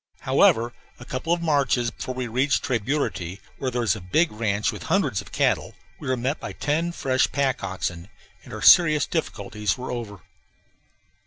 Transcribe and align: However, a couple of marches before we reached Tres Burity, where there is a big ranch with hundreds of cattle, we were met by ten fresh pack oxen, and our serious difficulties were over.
However, 0.21 0.73
a 0.99 1.05
couple 1.05 1.31
of 1.31 1.43
marches 1.43 1.91
before 1.91 2.15
we 2.15 2.25
reached 2.27 2.63
Tres 2.63 2.79
Burity, 2.81 3.39
where 3.59 3.69
there 3.69 3.83
is 3.83 3.95
a 3.95 4.01
big 4.01 4.31
ranch 4.31 4.71
with 4.71 4.81
hundreds 4.89 5.21
of 5.21 5.31
cattle, 5.31 5.75
we 5.99 6.07
were 6.07 6.17
met 6.17 6.39
by 6.39 6.53
ten 6.53 6.91
fresh 6.91 7.31
pack 7.31 7.63
oxen, 7.63 8.07
and 8.43 8.51
our 8.51 8.63
serious 8.63 9.05
difficulties 9.05 9.77
were 9.77 9.91
over. 9.91 10.21